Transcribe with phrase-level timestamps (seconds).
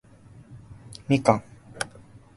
[1.07, 1.43] 蜜柑